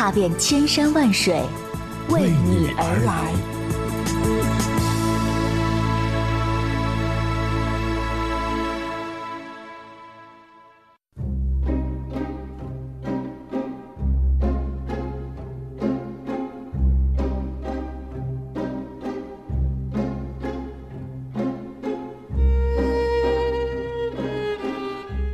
[0.00, 1.42] 踏遍千山万水，
[2.08, 3.49] 为你而来。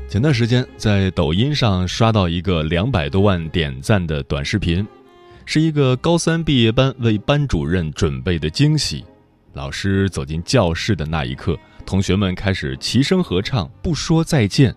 [0.09, 4.87] 前段时间在抖音上刷到一个两百多万点赞的短视频，
[5.45, 9.05] 是一个高三毕业班为班主任准备的惊喜。
[9.53, 14.73] 老师走进教室的那一刻，同学们开始齐声合唱，不说再见。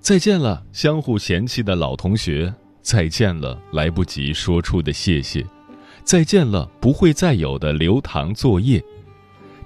[0.00, 2.50] 再见了，相互嫌弃的老同学；
[2.80, 5.42] 再见了，来不及说出的谢谢；
[6.02, 8.82] 再见了，不会再有的留堂作业。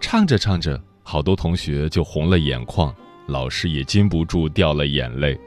[0.01, 2.93] 唱着唱着，好多同学就红了眼眶。
[3.29, 5.39] 老师也禁不住掉了眼泪。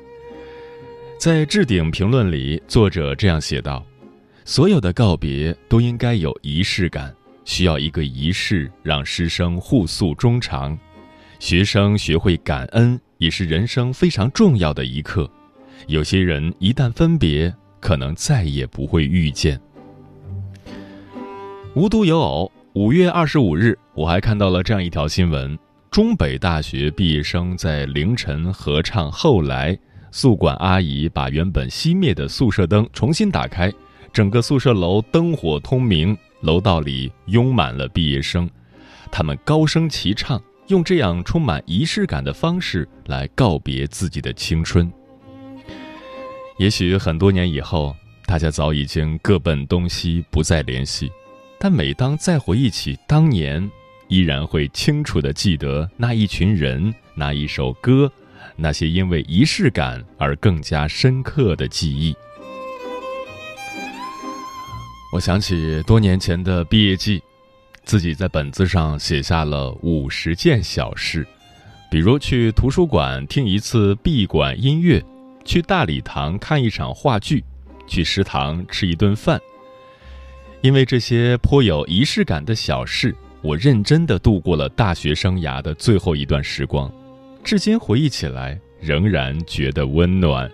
[1.18, 3.86] 在置顶评论里，作者这样写道
[4.46, 7.14] ：“所有的告别都应该有仪式感，
[7.46, 10.78] 需要一个仪式让师生互诉衷肠。
[11.40, 15.30] 学生学会感恩，也是人生非常重要的一课。
[15.88, 19.60] 有些人一旦分别，可能再也不会遇见。”
[21.74, 25.58] 无独有偶，五月二十五日，我还看到了这样一条新闻。
[25.92, 29.76] 中北大学毕业生在凌晨合唱《后来》，
[30.10, 33.70] 宿管阿姨把原本熄灭的宿舍灯重新打开，
[34.14, 38.50] 整个宿舍楼灯火通明，楼道里拥满了毕业生，
[39.12, 44.90] 他们高声齐唱，用这样充满仪式感的方式来告别自己的青春。
[46.58, 47.94] 也许很多年以后，
[48.26, 51.12] 大家早已经各奔东西，不再联系，
[51.60, 53.70] 但每当再回忆起当年，
[54.12, 58.12] 依然会清楚地记得那一群人、那一首歌、
[58.58, 62.14] 那些因为仪式感而更加深刻的记忆。
[65.14, 67.24] 我想起多年前的毕业季，
[67.86, 71.26] 自己在本子上写下了五十件小事，
[71.90, 75.02] 比如去图书馆听一次闭馆音乐，
[75.46, 77.42] 去大礼堂看一场话剧，
[77.88, 79.40] 去食堂吃一顿饭。
[80.60, 83.16] 因为这些颇有仪式感的小事。
[83.44, 86.92] 我认真的度过了大学生涯的最后一段时光，
[87.44, 90.50] 至今回忆起来仍然觉得温暖。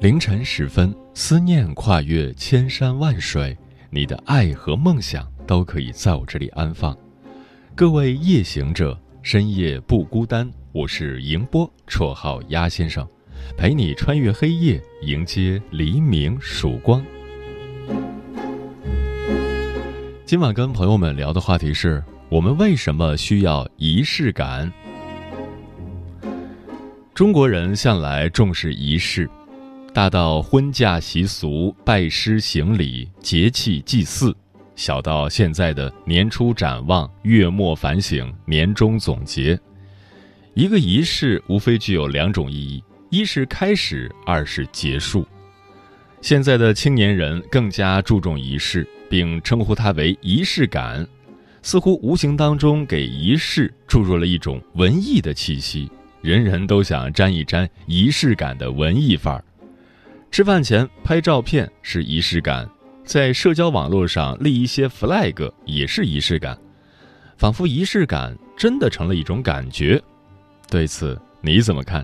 [0.00, 3.56] 凌晨时分，思念跨越千山万水，
[3.90, 6.96] 你的爱和梦想都可以在我这里安放。
[7.74, 13.04] 各位夜行者，深夜不孤单，我是迎波，绰号鸭先生。
[13.56, 17.04] 陪你穿越黑夜，迎接黎明曙光。
[20.24, 24.72] 今晚跟朋友们聊的话题是：我们为什么需要仪式感？
[27.14, 29.28] 中国人向来重视仪式，
[29.92, 34.34] 大到婚嫁习俗、拜师行礼、节气祭祀，
[34.74, 39.60] 小到现在的年初展望、月末反省、年终总结，
[40.54, 42.82] 一个仪式无非具有两种意义。
[43.12, 45.28] 一是开始，二是结束。
[46.22, 51.06] 现在的青年人更加注重仪式，并称呼它为仪式感，
[51.60, 55.92] 似乎无形当中给仪式注入了一种文艺的气息。
[56.22, 59.44] 人人都想沾一沾仪式感的文艺范儿。
[60.30, 62.66] 吃饭前拍照片是仪式感，
[63.04, 66.58] 在社交网络上立一些 flag 也是仪式感，
[67.36, 70.02] 仿佛仪式感真的成了一种感觉。
[70.70, 72.02] 对此你怎么看？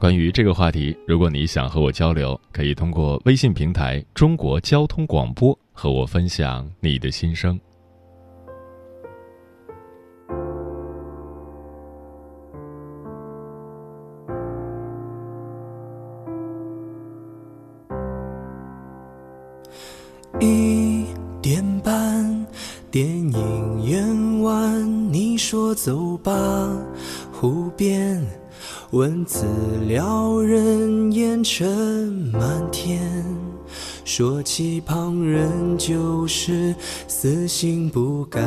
[0.00, 7.60] 关于这个话题，如果你想和我交流，可以通过微信平台“中国交通广播”和我分享你的心声。
[20.40, 21.04] 一
[21.42, 22.46] 点半，
[22.90, 26.32] 电影院完，你说走吧，
[27.30, 28.39] 湖边。
[28.92, 29.46] 文字
[29.86, 31.68] 撩人，烟尘
[32.32, 32.42] 满
[32.72, 33.00] 天。
[34.04, 36.74] 说起旁人，就是
[37.06, 38.40] 死性不改。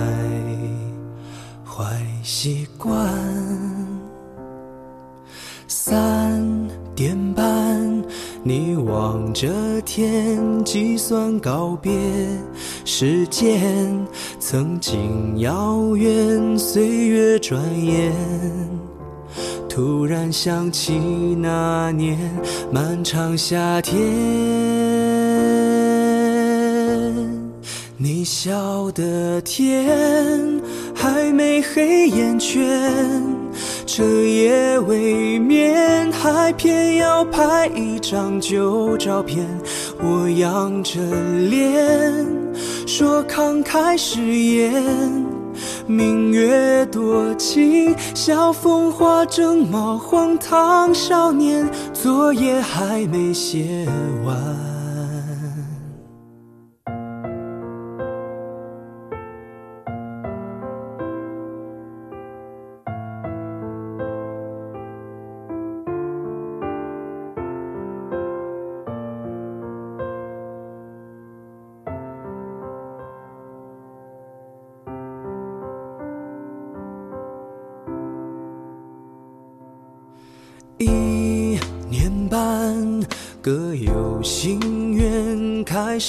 [1.64, 3.10] 坏习惯
[5.66, 6.46] 三
[6.94, 8.04] 点半，
[8.44, 9.48] 你望着
[9.86, 11.94] 天，计算告别
[12.84, 13.98] 时间。
[14.40, 18.14] 曾经遥远，岁月转眼。
[19.76, 20.94] 突然想起
[21.42, 22.16] 那年
[22.72, 24.00] 漫长夏天。
[27.98, 29.90] 你笑的甜
[30.94, 32.64] 还没黑眼圈。
[33.88, 39.44] 彻夜未眠，还偏要拍一张旧照片。
[39.98, 41.00] 我仰着
[41.50, 42.24] 脸，
[42.86, 45.33] 说慷慨誓言。
[45.86, 53.88] 明月多情，笑风华正茂，荒唐少年，作业还没写
[54.26, 54.73] 完。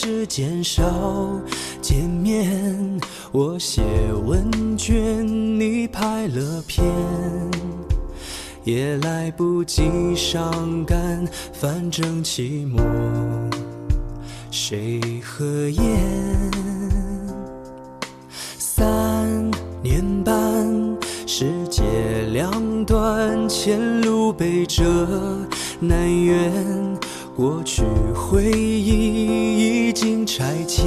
[0.04, 0.84] 时间少
[1.80, 3.00] 见面。
[3.32, 3.82] 我写
[4.26, 6.84] 问卷，你拍了片，
[8.64, 9.82] 也来不及
[10.14, 12.84] 伤感，反正期末
[14.50, 15.82] 谁合眼？
[18.58, 19.50] 三
[19.82, 20.36] 年半，
[21.26, 21.82] 世界
[22.30, 24.84] 两端，前路北辙
[25.80, 26.94] 南辕，
[27.36, 27.82] 过去
[28.14, 30.86] 回忆已经拆迁，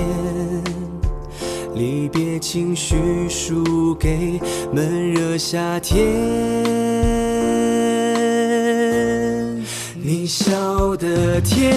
[1.75, 4.39] 离别情绪输给
[4.71, 6.07] 闷热夏天。
[10.01, 11.75] 你笑的甜，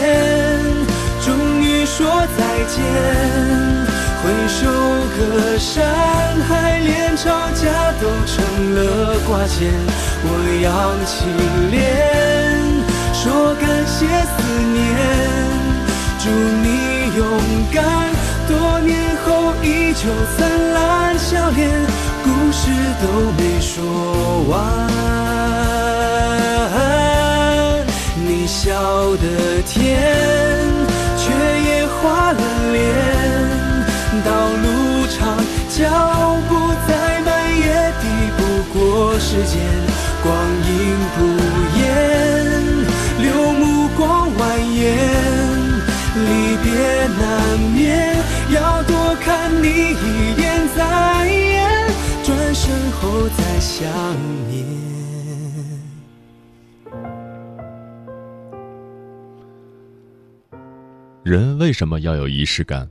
[1.21, 2.07] 终于说
[2.39, 2.81] 再见。
[4.23, 4.71] 回首
[5.19, 5.85] 隔山
[6.47, 8.45] 海，连吵架都成
[8.77, 9.69] 了挂牵。
[10.23, 10.29] 我
[10.63, 11.27] 扬起
[11.73, 12.30] 脸，
[13.71, 14.33] 感谢思
[14.73, 14.83] 念，
[16.19, 16.67] 祝你
[17.17, 17.23] 勇
[17.73, 17.79] 敢。
[18.49, 20.03] 多年后依旧
[20.37, 20.39] 灿
[20.75, 21.71] 烂笑脸，
[22.25, 22.63] 故事
[23.01, 23.07] 都
[23.39, 23.71] 没说
[24.49, 24.51] 完。
[28.17, 28.73] 你笑
[29.19, 29.79] 的甜，
[31.17, 31.31] 却
[31.69, 32.43] 也花了
[32.73, 32.83] 脸。
[34.25, 34.31] 道
[34.65, 34.67] 路
[35.07, 35.39] 长，
[35.69, 35.79] 脚
[36.49, 36.51] 步
[36.89, 36.91] 再
[37.21, 37.65] 慢也
[38.01, 38.03] 抵
[38.37, 38.39] 不
[38.77, 39.55] 过时间。
[40.23, 40.29] 光
[40.69, 40.71] 阴
[41.17, 41.19] 不
[49.61, 50.83] 你一眼再，
[52.25, 53.87] 转身后再想
[54.49, 54.65] 念。
[61.23, 62.89] 人为什么要有仪式感？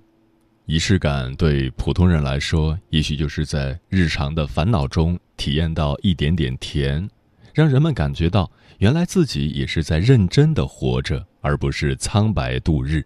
[0.66, 7.10] 仪式感对普通人来说，也许就是在日常的烦恼中体验到一点点甜，
[7.54, 13.04] 让人们感觉到原来自己也是在认真的活着，而不是苍白度日。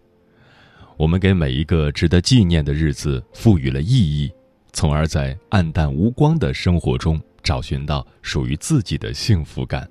[0.98, 4.32] 我们给每一个值得纪念的日子赋予了意义，
[4.72, 9.90] 从而在暗淡无光的生活中找寻到属于自己的幸福感。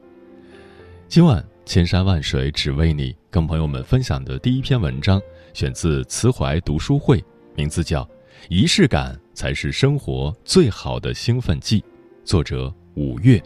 [1.09, 5.21] 今晚千山万水只为你，跟朋友们分享的第一篇文章，
[5.53, 7.23] 选自慈怀读书会。
[7.55, 8.03] 名字叫
[8.49, 11.81] 《仪式感才是生活最好的兴奋剂》，
[12.25, 13.43] 作者五月。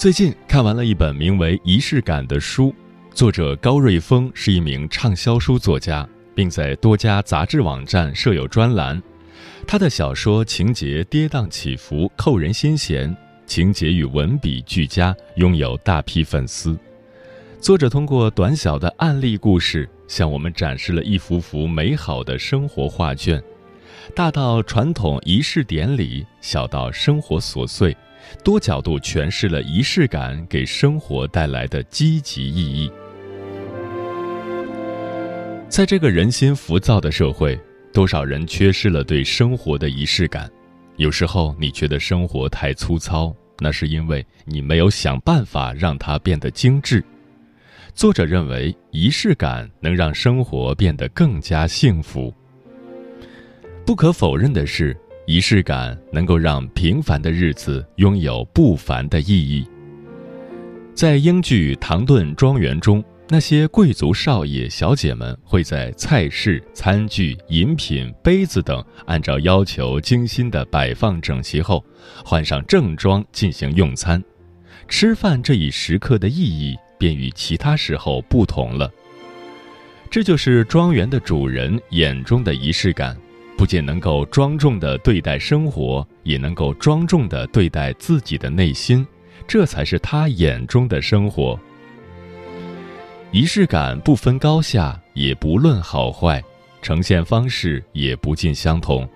[0.00, 2.74] 最近看完了一本名为《仪式感》的书，
[3.12, 8.98] 作者高瑞峰是一名畅销书作家，并在多家杂志网站设有专栏。
[9.66, 13.14] 他的小说情节跌宕起伏，扣人心弦，
[13.44, 16.78] 情节与文笔俱佳，拥有大批粉丝。
[17.60, 23.38] 作者通过短小的案例故事，向我们展示了一幅幅美好的生活画卷，
[24.16, 27.94] 大到传统仪式典礼，小到生活琐碎。
[28.44, 32.90] 多角度诠释了仪式感给生活带来的积极意义。
[35.68, 37.58] 在这个人心浮躁的社会，
[37.92, 40.50] 多少人缺失了对生活的仪式感？
[40.96, 47.02] 有时候你觉得生活太粗糙，那是因为你没有想办法让它变得精致。
[47.94, 52.32] 作者认为，仪式感能让生活变得更加幸福。
[53.84, 54.96] 不可否认的是，
[55.30, 59.64] 仪式感能够让平凡的日子拥有不凡的意义。
[60.92, 71.84] 在英剧《唐顿庄园》中，那些贵族少爷小姐们会在菜式、餐具、饮品、杯子等按照要求精心的摆放整齐后，
[72.24, 74.20] 换上正装进行用餐。
[74.88, 78.90] 吃饭这一时刻的意义便与其他时候不同了。
[80.10, 83.16] 这就是庄园的主人眼中的仪式感，
[83.60, 89.06] 不仅能够庄重地对待生活，也能够庄重地对待自己的内心。
[89.46, 91.60] 这才是他眼中的生活。
[93.32, 96.42] 仪式感不分高下，也不论好坏，
[96.80, 99.06] 呈现方式也不尽相同。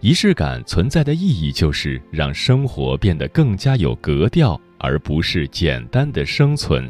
[0.00, 6.88] 仪式感存在的意义，就是让生活变得更加有格调，而不是简单的生存。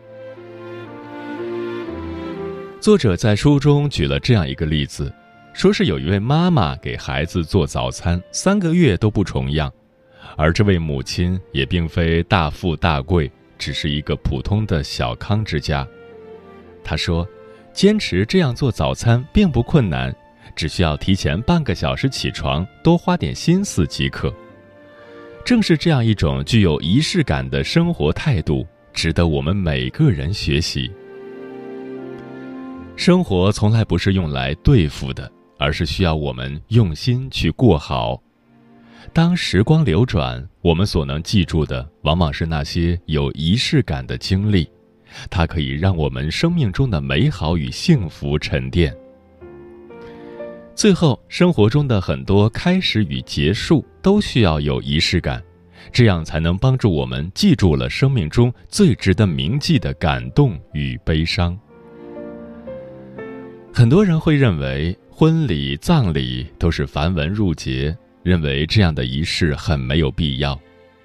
[2.82, 5.10] 作者在书中举了这样一个例子，
[5.56, 9.72] 说是有一位妈妈给孩子做早餐，三个月都不重样。
[10.36, 15.88] 而这位母亲也并非大富大贵，只是一个普通的小康之家。
[16.84, 17.26] 她说
[17.72, 20.14] ：“坚持这样做早餐并不困难，
[20.54, 24.30] 只需要提前半个小时起床，多花点心思即可。”
[25.42, 30.92] 正是这样一种具有仪式感的生活态度，值得我们每个人学习。
[32.94, 38.22] 生活从来不是用来对付的，而是需要我们用心去过好。
[39.12, 44.68] 当时光流转，我们所能记住的，往往是那些有仪式感的经历，
[45.30, 48.94] 它可以让我们生命中的美好与幸福沉淀。
[50.74, 55.42] 最后，生活中的很多开始与结束都需要有仪式感，
[55.92, 61.58] 这样才能帮助我们记住了生命中最值得铭记的感动与悲伤。
[63.78, 67.94] 很多人会认为，婚礼、葬礼都是繁文缛节。
[68.22, 70.58] 认为这样的仪式很没有必要，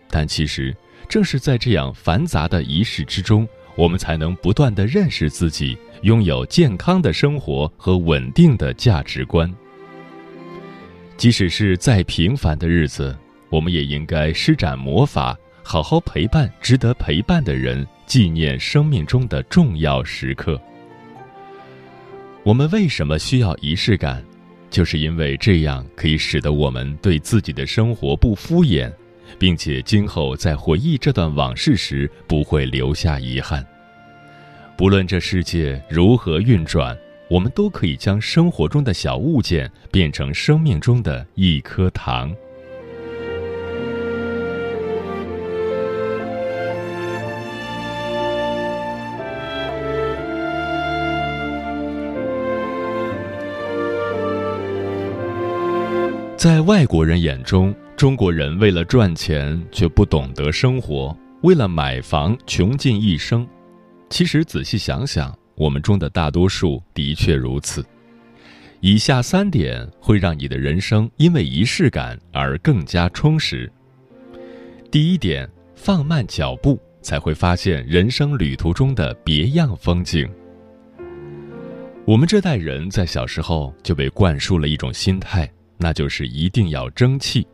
[0.10, 0.74] 但其实
[1.10, 9.54] 正是在这样繁杂的仪式之中，我们才能不断的认识自己，拥有健康的生活和稳定的价值观。
[11.18, 13.14] 即使是再平凡的日子，
[13.50, 20.58] 我们也应该施展魔法，好好陪伴值得陪伴的人，纪念生命中的重要时刻。
[22.44, 24.24] 我们为什么需要仪式感？
[24.72, 28.92] 就是因为这样可以使得我们对自己的生活不敷衍，
[29.38, 33.64] 并且今后在回忆这段往事时不会留下遗憾。
[34.76, 36.98] 不论这世界如何运转，
[37.30, 42.36] 我们都可以将生活中的小物件变成生命中的一颗糖。
[56.42, 63.48] 在外国人眼中，中国人为了赚钱却不懂得生活，为了买房穷尽一生。
[64.10, 67.86] 其实仔细想想，我们中的大多数的确如此。
[68.80, 73.72] 以下三点会让你的人生因为仪式感而更加充实。
[74.90, 80.28] 第一点，放慢脚步，才会发现人生旅途中的别样风景。
[82.04, 85.48] 我们这代人在小时候就被灌输了一种心态。
[85.82, 87.46] 那就是一定要争气，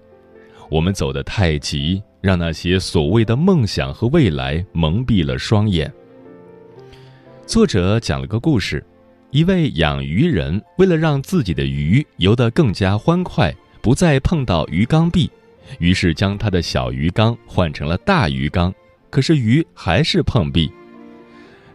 [0.69, 5.91] 我们走得太急，让那些所谓的梦想和未来蒙蔽了双眼。
[7.45, 8.85] 作者讲了个故事，
[9.31, 15.31] 一位养鱼人为了让自己的鱼游得更加欢快，不再碰到鱼缸壁，
[15.79, 18.73] 于是将他的小鱼缸换成了大鱼缸，
[19.09, 20.69] 可是鱼还是碰壁。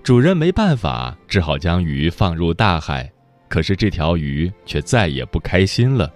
[0.02, 3.11] 主人没办法，只好将鱼放入大海，
[3.49, 6.12] 可是这条鱼却再也不开心了。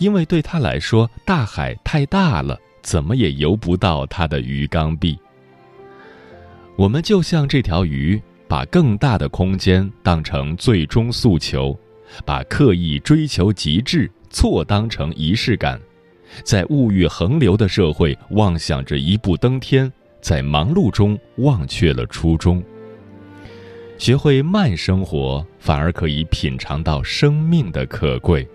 [0.00, 5.16] 因为对他来说，大海太大了，怎么也游不到他的鱼缸壁。
[6.74, 11.78] 我们就像这条鱼，把更大的空间当成最终诉求，
[12.24, 15.78] 把刻意追求极致错当成仪式感，
[16.42, 19.92] 在物欲横流的社会妄想着一步登天，
[20.22, 22.64] 在忙碌中忘却了初衷。
[23.98, 28.48] 学会慢生活，反而可以品尝到生命的可贵。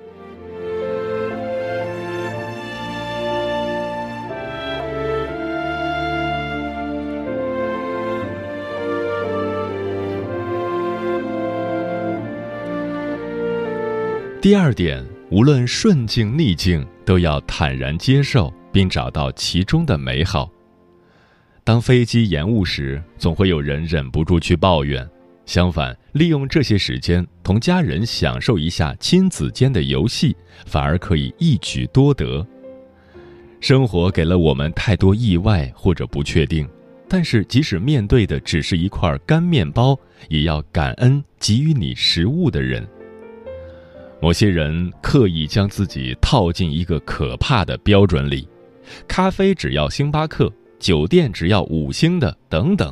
[14.46, 20.48] 第二点，无论顺境逆境，都要坦然接受，并找到其中的美好。
[21.64, 25.04] 当飞机延误时，总会有人忍不住去抱怨；
[25.48, 30.38] 相反，利用这些时间同家人享受一下亲子间的游戏，
[30.68, 32.46] 反而可以一举多得。
[33.60, 36.70] 生活给了我们太多意外或者不确定，
[37.10, 40.00] 但是即使面对的只是一块干面包，
[40.30, 42.88] 也要感恩给予你食物的人。
[44.26, 48.50] 某些人刻意将自己套进一个可怕的标准里，
[49.08, 52.92] 咖啡只要星巴克，酒店只要五星的，等等。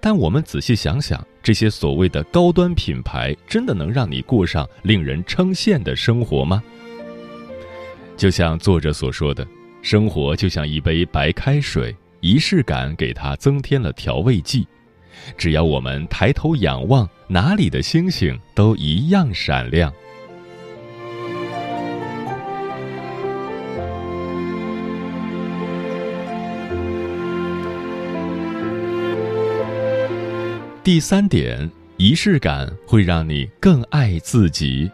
[0.00, 6.60] 但我们仔细想想，这些所谓的高端品牌，真的能让你过上令人称羡的生活吗？
[8.16, 9.46] 就像作者所说的，
[9.80, 14.66] 生活就像一杯白开水，仪式感给它增添了调味剂。
[15.36, 19.94] 只要我们抬头仰望，哪里的星星都一样闪亮。
[30.88, 34.90] 第三点，仪式感会让你更爱自己。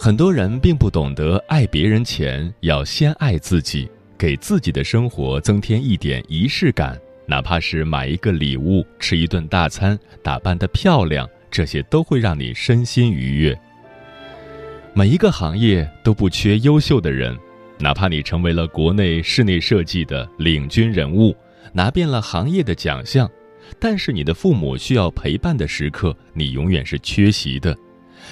[0.00, 13.56] 很多人并不懂得爱别人前要先爱自己，给自己的生活增添一点仪式感，哪怕是买一个礼物、吃一顿大餐、打扮的漂亮，这些都会让你身心愉悦。
[14.92, 17.38] 每一个行业都不缺优秀的人，
[17.78, 21.32] 哪怕你成为了国内室内设计的领军人物，
[21.72, 23.30] 拿遍了行业的奖项。
[23.78, 27.76] 但是你的父母需要陪伴的时刻，你永远是缺席的。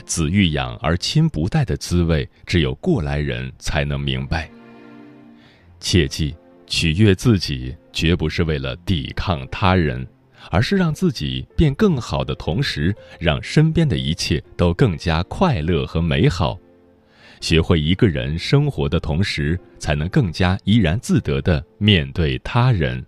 [0.04, 4.48] 子欲养而亲不待的滋味，只有过来人才能明白。
[5.80, 6.34] 切记，
[6.66, 10.06] 取悦自己绝不是为了抵抗他人，
[10.50, 16.56] 而是让自己变更好的同时，让身边的一切都更加快乐和美好。
[17.40, 23.04] 学会一个人生活的同时，才能更加怡然自得的面对他人。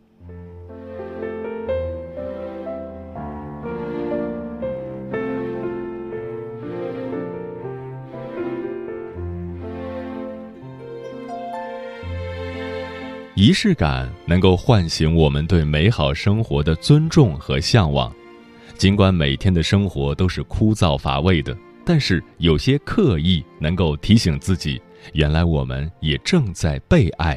[13.43, 18.15] 仪式感能够唤醒我们对美好生活的尊重和向往，
[18.79, 21.53] 尽管每天的生活都是枯燥乏味的，
[21.85, 24.81] 但是有些刻意能够提醒自己，
[25.13, 27.37] 原来我们也正在被爱。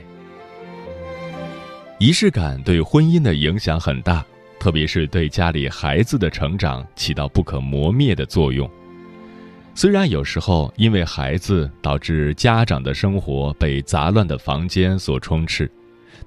[1.97, 4.23] 仪式感对婚姻的影响很大，
[4.59, 8.69] 特别是对家里孩子的成长起到不可磨灭的作用。
[9.73, 15.67] 虽然有时候因为孩子导致家长的生活被杂乱的房间所充斥。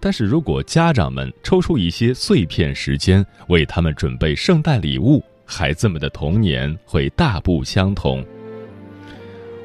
[0.00, 8.24] 但是如果家长们抽出一些碎片时间为他们准备圣诞礼物，孩子们的童年会大不相同。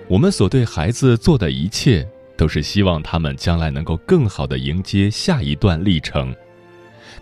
[0.07, 6.35] 我们所对孩子做的一切，都是希望他们将来能够更好的迎接下一段历程。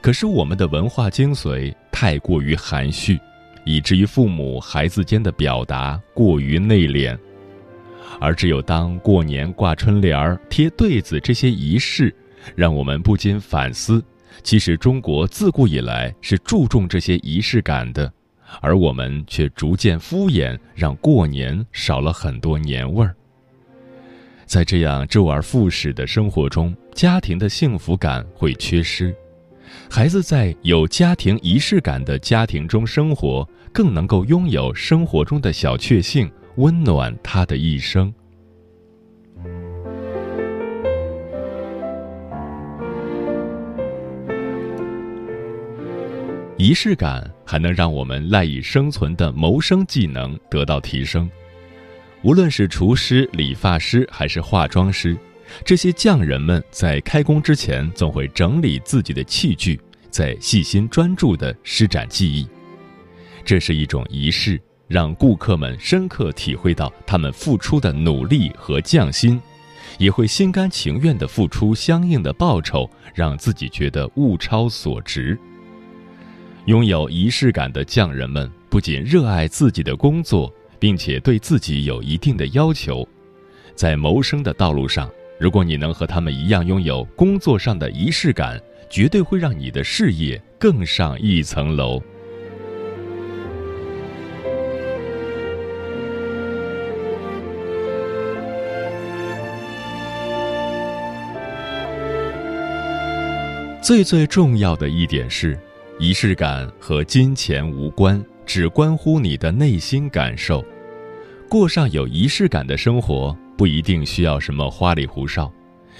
[0.02, 3.20] 可是我们的文化精髓太过于含蓄，
[3.66, 7.18] 以至于父母孩子间的表达过于内敛，
[8.20, 12.14] 而只有当过年挂春联儿、贴对子这些仪式。
[12.56, 14.04] 让我们不禁反思，
[14.44, 18.12] 其实中国自古以来是注重这些仪式感的，
[18.62, 23.16] 而我们却逐渐敷衍，让过年少了很多年味儿。
[24.46, 29.16] 在这样周而复始的生活中，家庭的幸福感会缺失。
[29.90, 38.14] 孩子在有家庭仪式感的家庭中生活，更能够拥有生活中的小确幸，温暖他的一生。
[46.62, 51.28] 仪式感还能让我们赖以生存的谋生技能得到提升。
[52.22, 55.18] 无论是厨师、理发师还是化妆师，
[55.66, 62.48] 这些匠人们在开工之前总会整理自己的器具，在细心专注地施展技艺。
[63.44, 69.42] 这是一种仪式，让顾客们深刻体会到他们付出的努力和匠心，
[69.98, 75.36] 也会心甘情愿地付出相应的报酬，让自己觉得物超所值。
[76.66, 83.08] 拥有仪式感的匠人们不仅热爱自己的工作，并且对自己有一定的要求。
[83.74, 92.00] 在谋生的道路上，如果你能和他们一样拥有工作上的仪式感，绝对会让你的事业更上一层楼。
[103.82, 105.60] 最最重要的一点是。
[106.02, 110.66] 仪式感和金钱无关，只关乎你的内心感受。
[111.48, 115.54] 过上有仪式感的生活，不一定需要什么花里胡哨，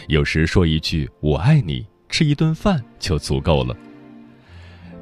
[0.08, 3.78] 有时说一句“我爱你”，吃一顿饭就足够了。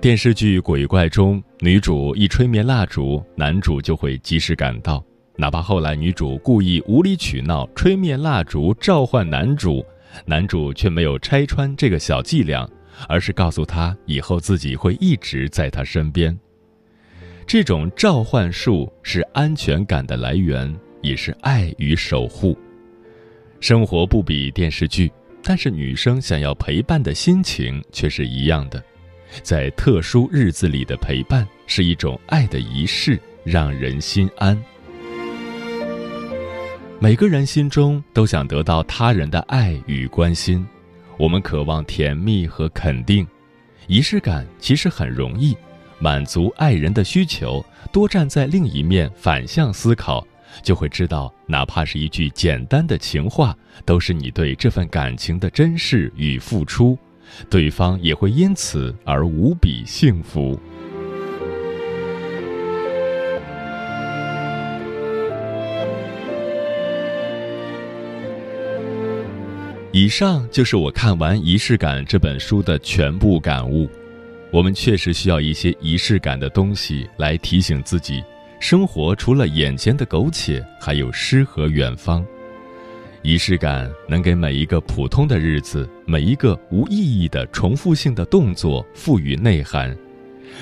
[0.02, 5.02] 电视剧《鬼怪》中，女主一吹灭蜡烛，男主就会及时赶到。
[5.38, 9.82] 哪怕后来女主故意无理取闹，吹灭蜡烛召唤男主，
[10.26, 12.70] 男主却没有拆穿这个小伎俩，
[13.08, 16.38] 而是告诉他以后自己会一直在他身边。
[17.48, 22.58] 这种召唤术是安全感的来源，也是爱与守护。
[23.60, 25.12] 生活不比电视剧，
[25.44, 28.84] 但是女生想要陪伴的心情却是一样的。
[29.44, 34.60] 在特殊日子里的陪伴，是一种爱的仪式，让人心安。
[37.00, 40.66] 每个人心中都想得到他人的爱与关心，
[41.20, 43.28] 我们渴望甜蜜和肯定。
[43.88, 45.56] 仪式感其实很容易
[46.00, 50.26] 满足爱人的需求，多站在另一面反向思考，
[50.64, 53.54] 就会知道，哪怕是一句简单的情话，
[53.84, 56.98] 都是你对这份感情的珍视与付出，
[57.50, 60.58] 对方也会因此而无比幸福。
[70.00, 73.90] 以上就是我看完《仪式感》这本书的全部感悟。
[74.50, 78.24] 我们确实需要一些仪式感的东西来提醒自己，
[78.62, 82.26] 生活除了眼前的苟且，还有诗和远方。
[83.24, 89.94] 仪式感能给每一个普通的日子、每一个无意义的重复性的动作赋予内涵，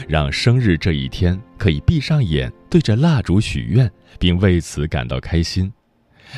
[0.08, 5.71] 让生日这一天可以闭上眼，对着蜡烛许愿，并为此感到开心。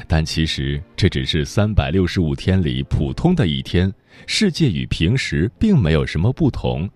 [0.08, 3.92] 但其实这只是三百六十五天里普通的一天，
[4.28, 6.90] 世界与平时并没有什么不同。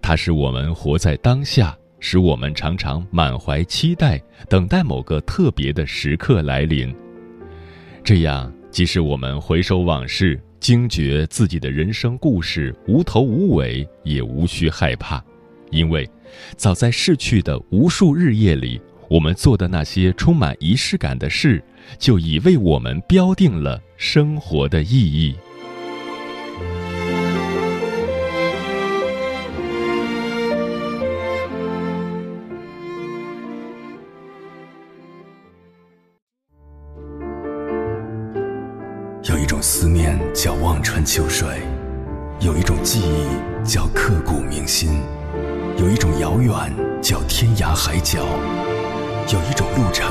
[0.00, 6.92] 它使我们活在当下，使我们常常满怀期待，等待某个特别的时刻来临。
[8.02, 15.22] 这样，即使我们回首往事，惊觉自己的人生故事无头无尾，也无需害怕，
[15.70, 16.08] 因为
[16.56, 21.62] 早在逝去的无数日夜里，我们做的那些充满仪式感的事。
[21.98, 25.36] 就已为我们标定了生活的意义。
[39.24, 41.62] 有一种思念叫望穿秋水，
[42.40, 45.00] 有一种记忆叫刻骨铭心，
[45.78, 46.52] 有一种遥远
[47.00, 48.26] 叫天涯海角，
[49.32, 50.10] 有一种路程。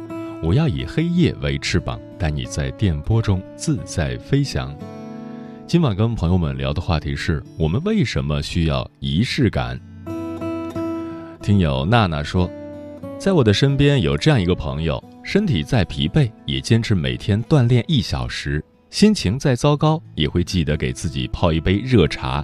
[0.43, 4.75] 我要以黑夜为翅膀，带你在电波中自在飞翔。
[5.67, 9.79] 今晚跟朋友们聊的话题是我们为什么需要仪式感。
[11.43, 12.49] 听友娜娜说，
[13.19, 22.43] 在我的身边有这样一个朋友，身体再疲惫也坚持每天锻炼一小时，心情再糟糕也会记得给自己泡一杯热茶，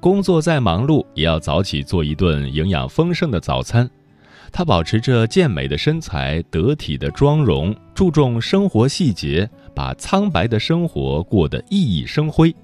[0.00, 3.88] 工作再忙碌也要早起做一顿营养丰盛的早餐。
[4.52, 12.54] 她保持着健美的身材、得体的妆容，注重生活细节，把苍白的生活过得熠熠生辉。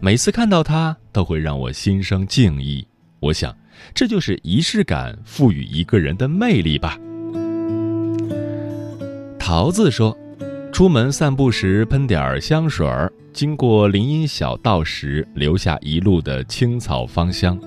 [0.00, 2.86] 每次看到她，都会让我心生敬意。
[3.20, 3.56] 我想，
[3.94, 6.98] 这就是仪式感赋予一个人的魅力吧。
[9.38, 10.16] 桃子说
[10.72, 17.58] ：“出门散步时喷点香水儿，经过林荫小道时，留下一路的青草芳香。”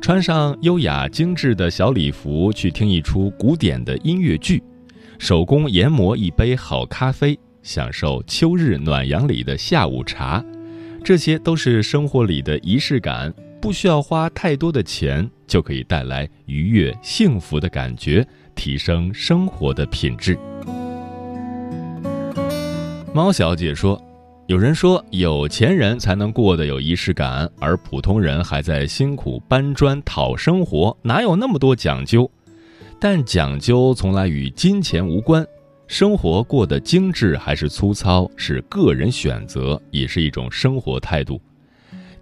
[0.00, 4.62] 穿上优雅精致的小礼服，去听一出古典的音乐剧，
[5.18, 10.42] 手工研磨一杯好咖啡，享受秋日暖阳里的下午茶，
[11.04, 20.36] 这些都是生活里的仪式感，不需要花太多的钱，就可以带来愉悦幸福的感觉，提升生活的品质。
[23.12, 24.02] 猫小姐说。
[24.50, 32.28] 有人说，有钱人才能过得有仪式感，而普通人还在辛苦搬砖讨生活，哪有那么多讲究？
[32.98, 35.46] 但讲究从来与金钱无关，
[35.86, 41.40] 生活过得精致还是粗糙是个人选择，也是一种生活态度。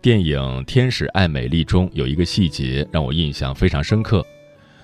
[0.02, 4.22] 电影《天使爱美丽》中有一个细节让我印象非常深刻，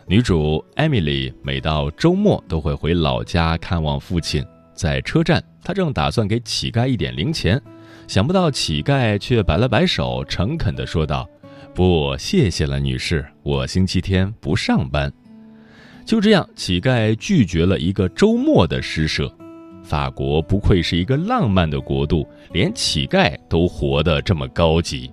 [0.07, 4.43] 女主艾米丽每到周末都会回老家看望父亲。
[4.75, 7.61] 在车站，他正打算给乞丐一点零钱，
[8.07, 11.27] 想不到乞丐却摆了摆手，诚恳地说道
[11.75, 15.11] ：“不，谢谢了，女士，我星期天不上班。
[16.05, 19.35] 就这样，乞丐拒绝了一个周末的施舍。
[19.83, 25.11] 法国不愧是一个浪漫的国度，连乞丐都活得这么高级。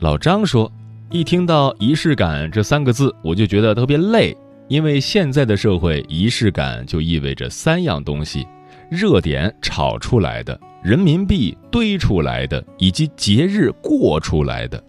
[0.00, 0.70] 老张说
[1.10, 4.36] ：“一听到仪式感这三个字，我就觉得特别累，
[4.68, 8.46] 因为现在的社会，仪式感就意味着三样东西：
[8.90, 14.82] 热点炒出来的。”人民币堆出来的，以及节日过出来的，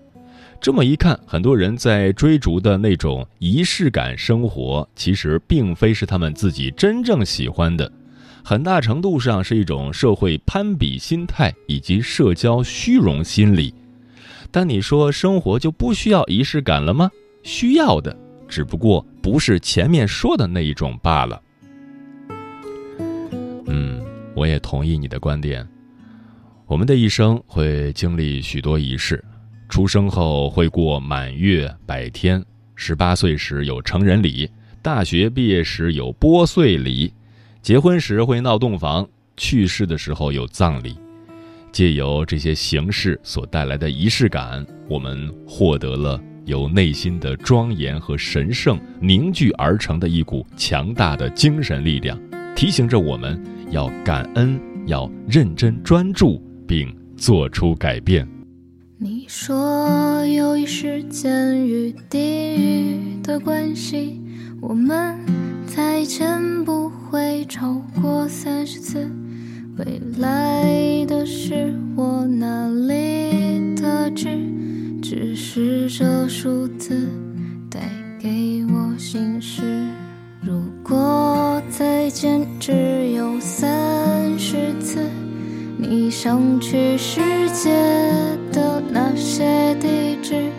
[0.59, 7.91] 这么一看，很多人在追逐的那种仪式感生活，其实并非是他们自己真正喜欢的，
[8.43, 13.71] 很大程度上是一种社会攀比心态以及社交虚荣心理。
[14.49, 17.11] 但你说生活就不需要仪式感了吗？
[17.43, 21.41] 需要的，只不过不是前面说的那一种罢了。
[23.67, 24.03] 嗯，
[24.35, 25.65] 我也同意你的观点。
[26.67, 29.23] 我们的一生会经历许多仪式，
[29.69, 32.43] 出生后会过满月、百天，
[32.75, 34.49] 十八岁时有成人礼，
[34.81, 37.13] 大学毕业时有拨穗礼，
[37.61, 39.07] 结婚时会闹洞房，
[39.37, 40.97] 去世的时候有葬礼。
[41.71, 52.19] 借由这些形式所带来的仪式感，我们获得了由内心的庄严和神圣凝聚而成的一股强大的精神力量，
[52.55, 56.41] 提醒着我们要感恩，要认真专注。
[56.65, 58.27] 并做出改变。
[58.97, 64.19] 你说，由于时间与地域的关系，
[64.61, 65.19] 我们
[65.65, 69.09] 再见不会超过三十次。
[69.77, 74.29] 未来的事，我哪里得知？
[75.03, 77.09] 只是这数字
[77.69, 77.81] 带
[78.21, 79.61] 给我心事。
[80.41, 85.05] 如果再见只有三十次。
[85.77, 87.69] 你想去世界
[88.53, 90.49] 的那些地址，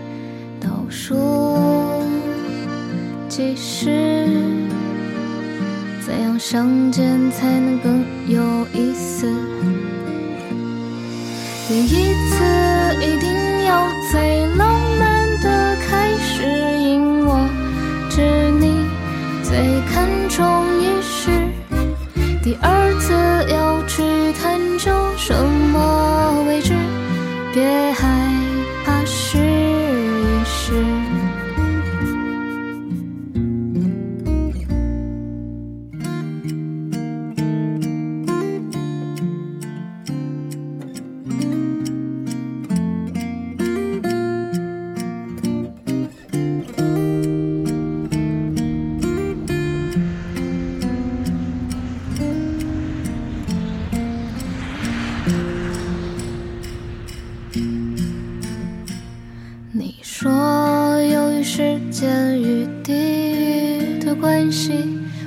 [0.61, 1.14] 倒数
[3.26, 4.28] 计时，
[6.04, 8.42] 怎样相见才能更有
[8.74, 9.26] 意思？
[11.66, 12.44] 第一次
[13.00, 13.30] 一定
[13.64, 14.93] 有最浪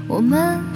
[0.08, 0.66] 我们